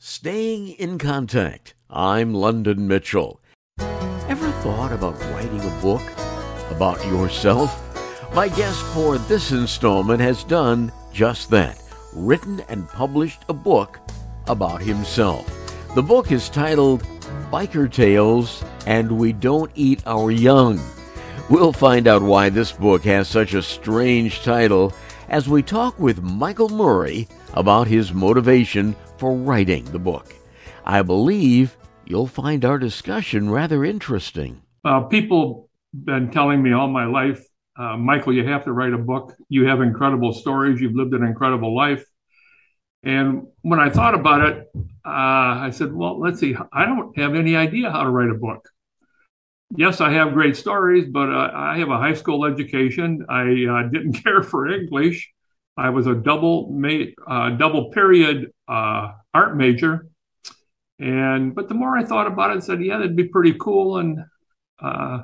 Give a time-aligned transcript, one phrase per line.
[0.00, 1.74] Staying in contact.
[1.90, 3.40] I'm London Mitchell.
[3.80, 6.02] Ever thought about writing a book
[6.70, 7.82] about yourself?
[8.32, 11.82] My guest for this installment has done just that
[12.14, 13.98] written and published a book
[14.46, 15.44] about himself.
[15.96, 17.02] The book is titled
[17.50, 20.78] Biker Tales and We Don't Eat Our Young.
[21.50, 24.94] We'll find out why this book has such a strange title
[25.28, 30.34] as we talk with Michael Murray about his motivation for writing the book.
[30.84, 31.76] I believe
[32.06, 34.62] you'll find our discussion rather interesting.
[34.84, 37.44] Uh, people been telling me all my life,
[37.78, 39.34] uh, Michael, you have to write a book.
[39.48, 40.80] You have incredible stories.
[40.80, 42.04] You've lived an incredible life.
[43.04, 44.66] And when I thought about it,
[45.06, 46.56] uh, I said, well, let's see.
[46.72, 48.68] I don't have any idea how to write a book.
[49.76, 53.24] Yes, I have great stories, but uh, I have a high school education.
[53.28, 55.30] I uh, didn't care for English.
[55.76, 60.08] I was a double ma- uh, double period uh, art major,
[60.98, 63.98] and but the more I thought about it, I said, yeah, that'd be pretty cool.
[63.98, 64.18] And
[64.82, 65.22] uh,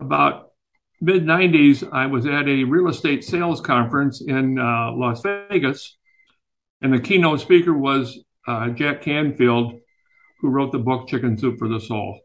[0.00, 0.52] about
[1.00, 5.96] mid '90s, I was at a real estate sales conference in uh, Las Vegas,
[6.82, 8.18] and the keynote speaker was
[8.76, 9.74] Jack Canfield,
[10.40, 12.20] who wrote the book Chicken Soup for the Soul.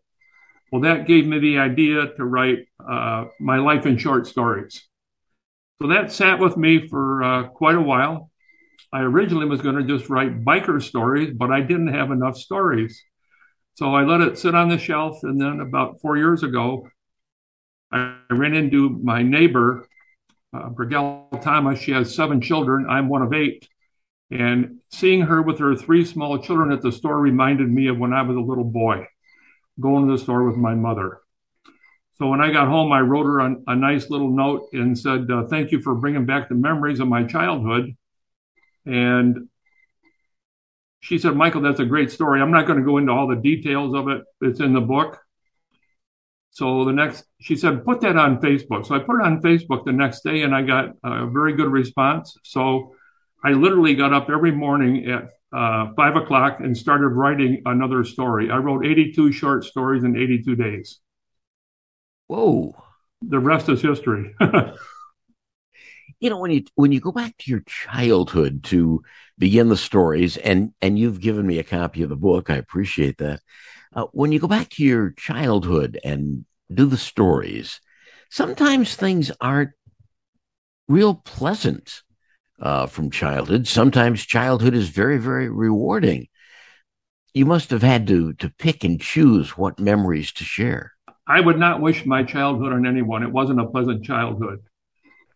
[0.74, 4.82] Well, that gave me the idea to write uh, my life in short stories.
[5.80, 8.32] So that sat with me for uh, quite a while.
[8.92, 13.00] I originally was going to just write biker stories, but I didn't have enough stories.
[13.76, 15.20] So I let it sit on the shelf.
[15.22, 16.90] And then about four years ago,
[17.92, 19.88] I ran into my neighbor,
[20.58, 20.70] uh,
[21.40, 21.82] Thomas.
[21.82, 22.88] She has seven children.
[22.90, 23.70] I'm one of eight.
[24.32, 28.12] And seeing her with her three small children at the store reminded me of when
[28.12, 29.06] I was a little boy,
[29.80, 31.20] going to the store with my mother.
[32.16, 35.30] So when I got home, I wrote her a, a nice little note and said,
[35.32, 37.96] uh, Thank you for bringing back the memories of my childhood.
[38.86, 39.50] And
[41.00, 42.40] she said, Michael, that's a great story.
[42.40, 45.20] I'm not going to go into all the details of it, it's in the book.
[46.52, 48.86] So the next, she said, put that on Facebook.
[48.86, 51.72] So I put it on Facebook the next day and I got a very good
[51.72, 52.38] response.
[52.44, 52.94] So
[53.44, 58.50] I literally got up every morning at uh, five o'clock and started writing another story.
[58.50, 61.00] I wrote 82 short stories in 82 days.
[62.28, 62.76] Whoa.
[63.22, 64.36] The rest is history.
[66.20, 69.04] you know, when you when you go back to your childhood to
[69.38, 73.18] begin the stories, and and you've given me a copy of the book, I appreciate
[73.20, 73.42] that.
[73.96, 77.80] Uh, when you go back to your childhood and do the stories,
[78.30, 79.72] sometimes things aren't
[80.88, 82.02] real pleasant
[82.64, 83.68] uh, from childhood.
[83.68, 86.28] Sometimes childhood is very, very rewarding.
[87.34, 90.94] You must have had to to pick and choose what memories to share.
[91.28, 93.24] I would not wish my childhood on anyone.
[93.24, 94.60] It wasn't a pleasant childhood.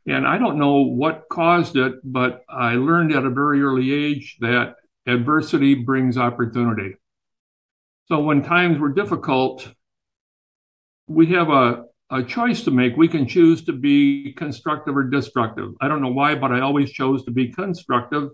[0.05, 4.38] And I don't know what caused it, but I learned at a very early age
[4.39, 6.95] that adversity brings opportunity.
[8.05, 9.67] So when times were difficult,
[11.07, 12.95] we have a, a choice to make.
[12.95, 15.73] We can choose to be constructive or destructive.
[15.81, 18.29] I don't know why, but I always chose to be constructive.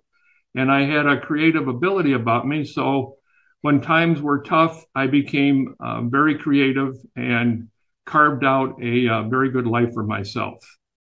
[0.56, 2.64] And I had a creative ability about me.
[2.64, 3.18] So
[3.62, 7.70] when times were tough, I became uh, very creative and
[8.06, 10.64] carved out a uh, very good life for myself.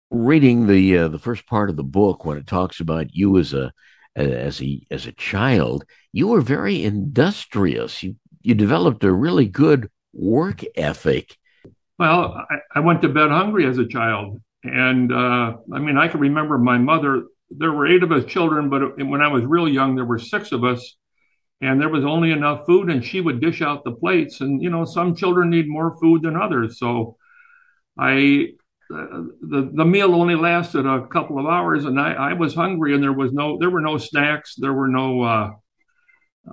[0.10, 3.54] Reading the uh, the first part of the book, when it talks about you as
[3.54, 3.74] a
[4.16, 8.02] as a as a child, you were very industrious.
[8.02, 11.38] You you developed a really good work ethic.
[11.98, 16.08] Well, I, I went to bed hungry as a child, and uh, I mean, I
[16.08, 17.24] can remember my mother.
[17.50, 20.52] There were eight of us children, but when I was real young, there were six
[20.52, 20.96] of us.
[21.60, 24.42] And there was only enough food and she would dish out the plates.
[24.42, 26.78] And you know some children need more food than others.
[26.78, 27.18] So
[27.98, 28.50] i
[28.94, 32.94] uh, the the meal only lasted a couple of hours and i i was hungry
[32.94, 34.56] and there was no there were no snacks.
[34.56, 35.52] There were no uh,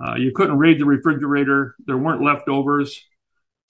[0.03, 1.75] uh, you couldn't raid the refrigerator.
[1.85, 2.99] There weren't leftovers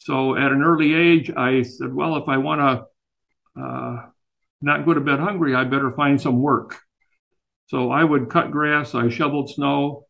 [0.06, 4.06] so at an early age i said well if i want to uh,
[4.62, 6.80] not go to bed hungry i better find some work
[7.68, 10.06] so i would cut grass i shoveled snow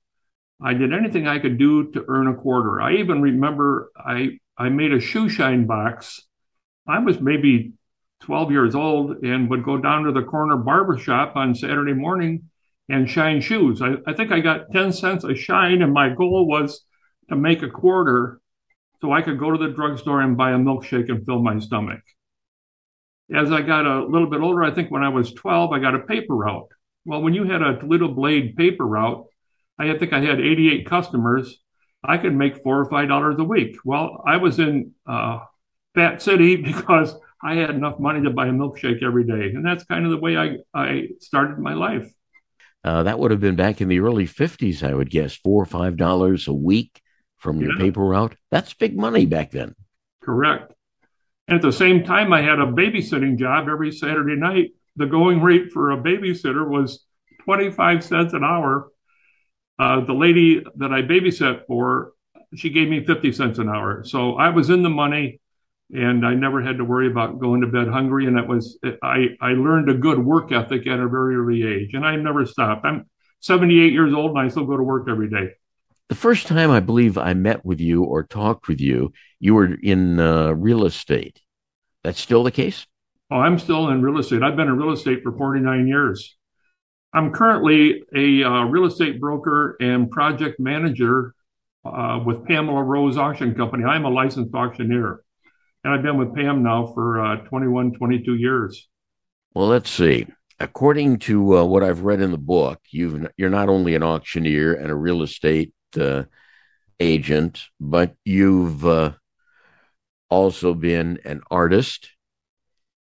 [0.62, 2.82] I did anything I could do to earn a quarter.
[2.82, 6.22] I even remember I I made a shoe shine box.
[6.88, 7.74] I was maybe
[8.22, 12.50] 12 years old and would go down to the corner barber shop on Saturday morning
[12.88, 13.82] and shine shoes.
[13.82, 16.86] I, I think I got 10 cents a shine, and my goal was
[17.30, 18.40] to make a quarter
[19.02, 22.02] so I could go to the drugstore and buy a milkshake and fill my stomach.
[23.34, 25.96] As I got a little bit older, I think when I was 12, I got
[25.96, 26.70] a paper route.
[27.06, 29.26] Well, when you had a little Blade paper route,
[29.78, 31.60] I think I had 88 customers.
[32.04, 33.78] I could make four or five dollars a week.
[33.84, 35.40] Well, I was in uh,
[35.96, 39.84] Fat City because I had enough money to buy a milkshake every day, and that's
[39.86, 42.12] kind of the way I I started my life.
[42.84, 45.66] Uh, that would have been back in the early 50s, I would guess, four or
[45.66, 47.02] five dollars a week
[47.46, 48.36] from your paper route.
[48.50, 49.76] That's big money back then.
[50.24, 50.74] Correct.
[51.48, 54.72] And at the same time, I had a babysitting job every Saturday night.
[54.96, 57.06] The going rate for a babysitter was
[57.44, 58.90] 25 cents an hour.
[59.78, 62.14] Uh, the lady that I babysat for,
[62.56, 64.04] she gave me 50 cents an hour.
[64.04, 65.40] So I was in the money
[65.94, 68.26] and I never had to worry about going to bed hungry.
[68.26, 71.94] And that was, I, I learned a good work ethic at a very early age
[71.94, 72.86] and I never stopped.
[72.86, 73.08] I'm
[73.42, 75.52] 78 years old and I still go to work every day.
[76.10, 79.74] The first time I believe I met with you or talked with you, you were
[79.82, 81.42] in uh, real estate.
[82.04, 82.86] That's still the case?
[83.32, 84.44] Oh, I'm still in real estate.
[84.44, 86.38] I've been in real estate for 49 years.
[87.12, 91.34] I'm currently a uh, real estate broker and project manager
[91.84, 93.86] uh, with Pamela Rose Auction Company.
[93.86, 95.24] I'm a licensed auctioneer,
[95.84, 98.88] and I've been with Pam now for uh, 21, 22 years.
[99.56, 100.28] Well, let's see.
[100.60, 104.74] According to uh, what I've read in the book, you are not only an auctioneer
[104.74, 106.24] and a real estate uh,
[107.00, 109.14] agent, but you've uh,
[110.30, 112.10] also been an artist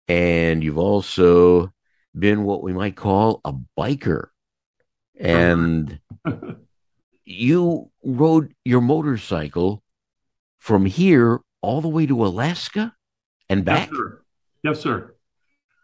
[0.08, 1.72] and you've also
[2.18, 4.28] been what we might call a biker.
[5.18, 6.00] And
[7.24, 9.82] you rode your motorcycle
[10.58, 12.94] from here all the way to Alaska
[13.48, 13.88] and back.
[13.90, 14.22] Yes, sir.
[14.62, 15.14] Yes, sir.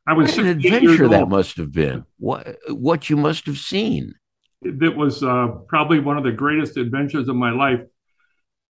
[0.08, 2.04] I was what an adventure that must have been.
[2.18, 4.14] What what you must have seen
[4.62, 7.80] it was uh, probably one of the greatest adventures of my life.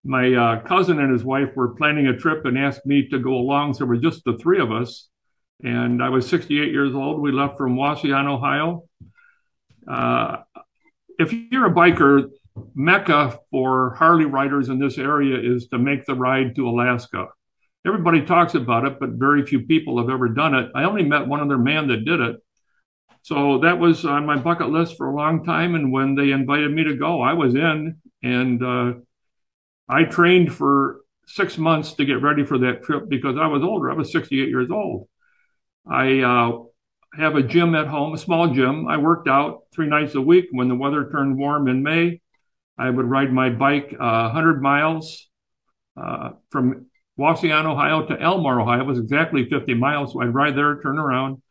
[0.03, 3.33] My uh, cousin and his wife were planning a trip and asked me to go
[3.33, 3.73] along.
[3.73, 5.09] So we're just the three of us.
[5.63, 7.19] And I was 68 years old.
[7.19, 8.83] We left from Wauseon, Ohio.
[9.87, 10.37] Uh,
[11.17, 12.29] if you're a biker,
[12.75, 17.27] Mecca for Harley riders in this area is to make the ride to Alaska.
[17.85, 20.71] Everybody talks about it, but very few people have ever done it.
[20.75, 22.37] I only met one other man that did it.
[23.21, 25.75] So that was on my bucket list for a long time.
[25.75, 27.97] And when they invited me to go, I was in.
[28.23, 28.93] And uh,
[29.89, 33.91] I trained for six months to get ready for that trip because I was older.
[33.91, 35.09] I was 68 years old.
[35.85, 36.63] I uh,
[37.17, 38.87] have a gym at home, a small gym.
[38.87, 40.47] I worked out three nights a week.
[40.51, 42.21] When the weather turned warm in May,
[42.77, 45.27] I would ride my bike uh, 100 miles
[45.95, 46.87] uh, from
[47.19, 48.81] Wauseon, Ohio to Elmore, Ohio.
[48.81, 50.13] It was exactly 50 miles.
[50.13, 51.41] So I'd ride there, turn around,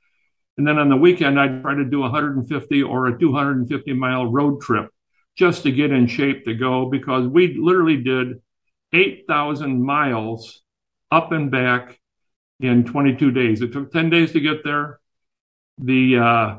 [0.57, 4.61] and then on the weekend, I'd try to do 150 or a 250 mile road
[4.61, 4.91] trip
[5.37, 8.41] just to get in shape to go because we literally did
[8.93, 10.63] 8,000 miles
[11.11, 12.01] up and back
[12.61, 13.61] in 22 days.
[13.61, 14.99] It took 10 days to get there.
[15.79, 16.59] The, uh,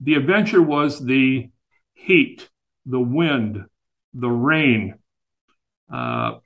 [0.00, 1.50] the adventure was the
[1.92, 2.48] heat,
[2.86, 3.66] the wind,
[4.14, 4.94] the rain.
[5.92, 6.36] Uh,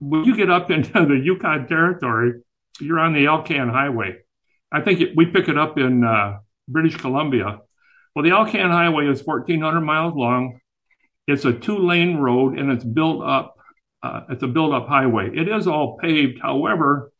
[0.00, 2.42] when you get up into the Yukon Territory,
[2.80, 4.16] you're on the Alcan Highway
[4.70, 6.38] I think it, we pick it up in uh,
[6.68, 7.60] British Columbia.
[8.14, 10.60] Well, the Alcan Highway is 1,400 miles long.
[11.26, 13.56] It's a two-lane road, and it's built up.
[14.02, 15.30] Uh, it's a built-up highway.
[15.34, 16.40] It is all paved.
[16.40, 17.12] However,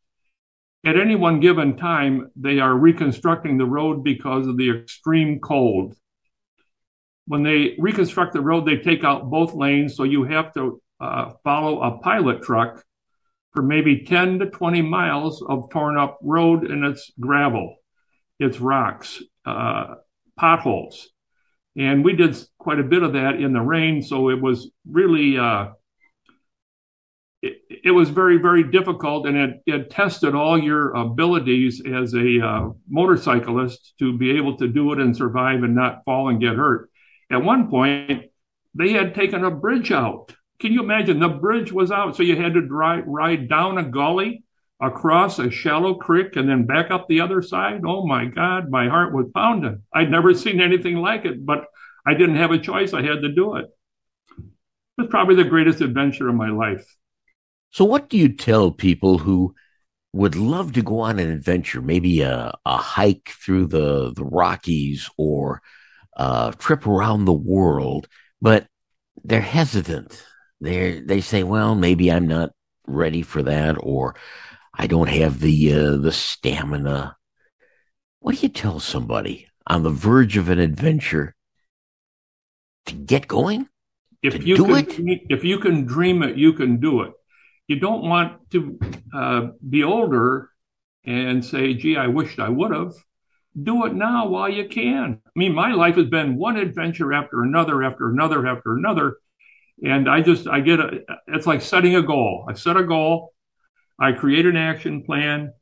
[0.87, 5.95] at any one given time, they are reconstructing the road because of the extreme cold.
[7.27, 11.33] When they reconstruct the road, they take out both lanes, so you have to uh,
[11.45, 12.85] follow a pilot truck
[13.53, 17.77] for maybe 10 to 20 miles of torn up road and it's gravel,
[18.39, 19.95] it's rocks, uh,
[20.37, 21.09] potholes.
[21.77, 24.03] And we did quite a bit of that in the rain.
[24.03, 25.69] So it was really, uh,
[27.41, 32.45] it, it, was very, very difficult and it, it tested all your abilities as a
[32.45, 36.57] uh, motorcyclist to be able to do it and survive and not fall and get
[36.57, 36.91] hurt.
[37.31, 38.25] At one point,
[38.75, 41.21] they had taken a bridge out can you imagine?
[41.21, 44.45] The bridge was out, so you had to drive, ride down a gully,
[44.81, 47.83] across a shallow creek, and then back up the other side.
[47.87, 49.83] Oh my God, my heart was pounding.
[49.93, 51.67] I'd never seen anything like it, but
[52.07, 52.93] I didn't have a choice.
[52.93, 53.67] I had to do it.
[54.39, 56.85] It was probably the greatest adventure of my life.
[57.71, 59.55] So, what do you tell people who
[60.13, 65.09] would love to go on an adventure, maybe a, a hike through the, the Rockies
[65.17, 65.61] or
[66.17, 68.09] a trip around the world,
[68.41, 68.67] but
[69.23, 70.25] they're hesitant?
[70.61, 72.51] They they say, well, maybe I'm not
[72.87, 74.17] ready for that, or
[74.75, 77.17] I don't have the uh, the stamina.
[78.21, 81.35] What do you tell somebody on the verge of an adventure
[82.87, 83.69] to get going?
[84.23, 85.23] If you can, it?
[85.31, 87.13] if you can dream it, you can do it.
[87.69, 88.79] You don't want to
[89.15, 90.51] uh, be older
[91.05, 92.95] and say, "Gee, I wished I would have."
[93.61, 95.21] Do it now while you can.
[95.27, 99.17] I mean, my life has been one adventure after another, after another, after another
[99.83, 102.47] and I just, I get a, it's like setting a goal.
[102.49, 103.33] I set a goal,
[103.99, 105.53] I create an action plan,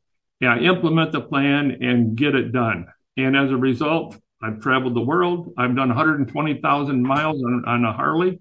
[0.40, 2.86] and I implement the plan and get it done.
[3.16, 5.52] And as a result, I've traveled the world.
[5.56, 8.40] I've done 120,000 miles on, on a Harley.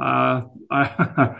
[0.00, 1.36] Uh, I,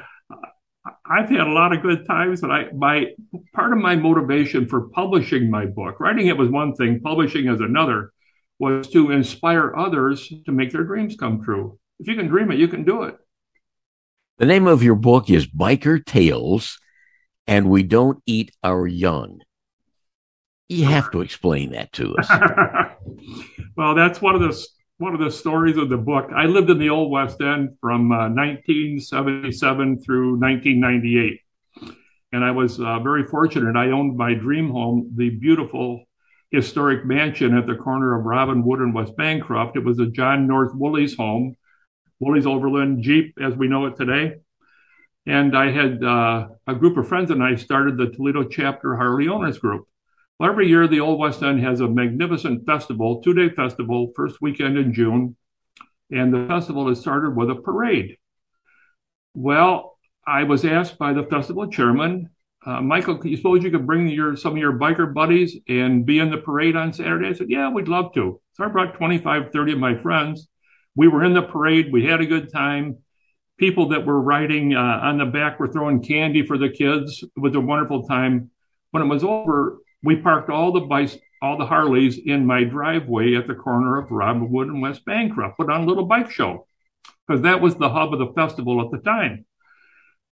[1.05, 3.07] I've had a lot of good times, but I my
[3.53, 7.61] part of my motivation for publishing my book, writing it was one thing, publishing is
[7.61, 8.12] another,
[8.59, 11.79] was to inspire others to make their dreams come true.
[11.99, 13.17] If you can dream it, you can do it.
[14.40, 16.78] The name of your book is Biker Tales,
[17.47, 19.42] and we don't eat our young.
[20.66, 22.26] You have to explain that to us.
[23.76, 24.66] well, that's one of the
[24.97, 26.30] one of the stories of the book.
[26.35, 31.40] I lived in the Old West End from uh, 1977 through 1998.
[32.32, 33.76] And I was uh, very fortunate.
[33.76, 36.04] I owned my dream home, the beautiful
[36.50, 39.76] historic mansion at the corner of Robinwood and West Bancroft.
[39.76, 41.56] It was a John North Willys' home,
[42.21, 44.37] Willys Overland Jeep as we know it today.
[45.27, 49.29] And I had uh, a group of friends and I started the Toledo chapter Harley
[49.29, 49.87] Owners Group.
[50.39, 54.41] Well, every year, the Old West End has a magnificent festival, two day festival, first
[54.41, 55.37] weekend in June.
[56.11, 58.17] And the festival is started with a parade.
[59.35, 62.31] Well, I was asked by the festival chairman,
[62.67, 66.19] uh, Michael, you suppose you could bring your some of your biker buddies and be
[66.19, 67.29] in the parade on Saturday?
[67.29, 68.41] I said, Yeah, we'd love to.
[68.53, 70.49] So I brought 25, 30 of my friends.
[70.97, 71.92] We were in the parade.
[71.92, 72.99] We had a good time.
[73.59, 77.23] People that were riding uh, on the back were throwing candy for the kids.
[77.23, 78.50] It was a wonderful time.
[78.90, 83.37] When it was over, we parked all the bikes, all the Harleys in my driveway
[83.37, 86.66] at the corner of Robinwood and West Bancroft, put on a little bike show
[87.26, 89.44] because that was the hub of the festival at the time.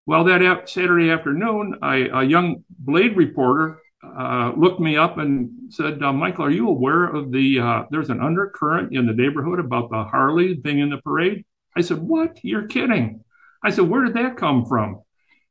[0.06, 3.80] Well, that Saturday afternoon, I, a young Blade reporter
[4.18, 8.11] uh, looked me up and said, uh, Michael, are you aware of the, uh, there's
[8.11, 11.44] an undercurrent in the neighborhood about the Harley being in the parade?
[11.76, 12.38] I said, What?
[12.42, 13.25] You're kidding.
[13.62, 15.02] I said, Where did that come from?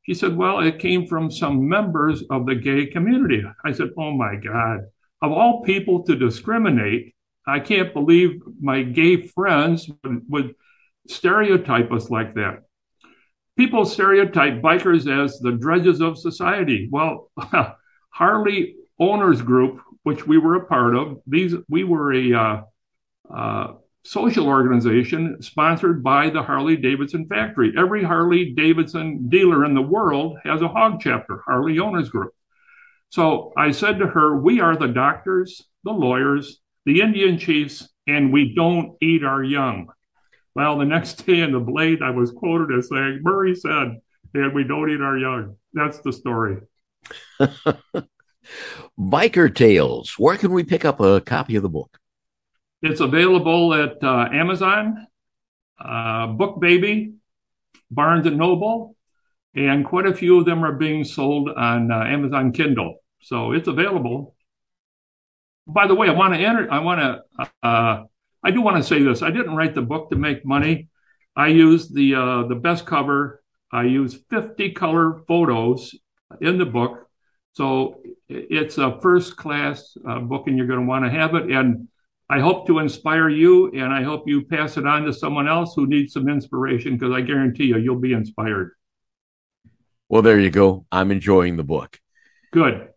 [0.02, 3.42] He said, Well, it came from some members of the gay community.
[3.64, 4.80] I said, Oh my God.
[5.22, 7.14] Of all people to discriminate,
[7.46, 10.54] I can't believe my gay friends would, would
[11.08, 12.64] stereotype us like that.
[13.56, 16.88] People stereotype bikers as the dredges of society.
[16.90, 17.30] Well,
[18.14, 22.62] Harley Owners Group, which we were a part of, these we were a uh,
[23.34, 23.72] uh,
[24.04, 27.72] social organization sponsored by the Harley Davidson factory.
[27.76, 32.32] Every Harley Davidson dealer in the world has a hog chapter, Harley Owners Group.
[33.08, 38.32] So I said to her, We are the doctors, the lawyers, the Indian chiefs, and
[38.32, 39.88] we don't eat our young.
[40.54, 43.98] Well, the next day in the Blade, I was quoted as saying, Murray said,
[44.34, 45.56] and we don't eat our young.
[45.72, 46.58] That's the story.
[48.98, 50.14] Biker Tales.
[50.18, 51.98] Where can we pick up a copy of the book?
[52.82, 55.06] It's available at uh, Amazon,
[55.78, 57.14] uh, BookBaby,
[57.90, 58.96] Barnes and Noble,
[59.54, 62.96] and quite a few of them are being sold on uh, Amazon Kindle.
[63.20, 64.34] So it's available.
[65.66, 66.70] By the way, I want to enter.
[66.70, 67.48] I want to.
[67.62, 68.04] Uh,
[68.42, 69.22] I do want to say this.
[69.22, 70.88] I didn't write the book to make money.
[71.34, 73.42] I used the uh, the best cover.
[73.72, 75.94] I used 50 color photos
[76.40, 77.08] in the book.
[77.52, 81.50] So it's a first class uh, book, and you're going to want to have it.
[81.50, 81.88] And
[82.28, 85.74] I hope to inspire you and I hope you pass it on to someone else
[85.74, 88.72] who needs some inspiration because I guarantee you, you'll be inspired.
[90.08, 90.86] Well, there you go.
[90.90, 92.00] I'm enjoying the book.
[92.52, 92.88] Good.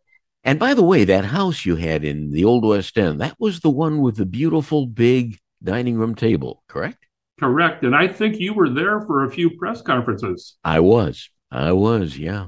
[0.44, 3.60] And by the way, that house you had in the Old West End, that was
[3.60, 7.06] the one with the beautiful big dining room table, correct?
[7.38, 7.84] Correct.
[7.84, 10.56] And I think you were there for a few press conferences.
[10.63, 11.29] I was.
[11.51, 12.17] I was.
[12.17, 12.48] Yeah.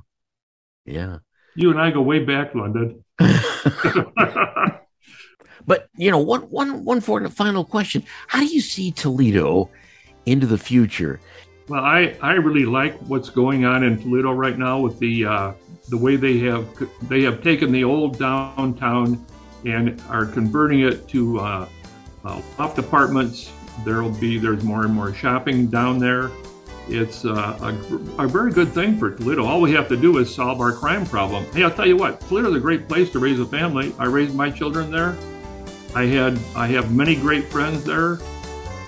[0.89, 1.17] Yeah.
[1.55, 3.03] You and I go way back, London.
[5.69, 9.69] But you know, one one one for final question: How do you see Toledo
[10.25, 11.19] into the future?
[11.67, 15.51] Well, I, I really like what's going on in Toledo right now with the uh,
[15.89, 16.67] the way they have
[17.07, 19.23] they have taken the old downtown
[19.63, 21.69] and are converting it to uh,
[22.25, 23.51] uh, loft apartments.
[23.85, 26.31] There'll be there's more and more shopping down there.
[26.91, 29.45] It's uh, a, a, very good thing for Toledo.
[29.45, 31.45] All we have to do is solve our crime problem.
[31.53, 33.93] Hey, I'll tell you what, Toledo's a great place to raise a family.
[33.99, 35.15] I raised my children there.
[35.95, 38.19] I had I have many great friends there,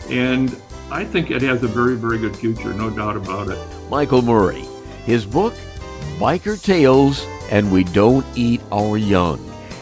[0.10, 0.56] and
[0.90, 3.60] I think it has a very very good future, no doubt about it.
[3.90, 4.66] Michael Murray,
[5.06, 5.54] his book,
[6.18, 9.40] Biker Tales, and We Don't Eat Our Young,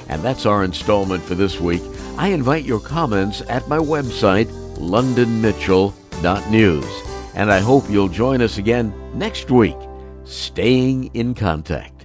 [0.09, 1.81] and that's our installment for this week.
[2.17, 7.08] I invite your comments at my website, londonmitchell.news,
[7.39, 9.77] and I hope you'll join us again next week.
[10.25, 11.98] Staying in contact.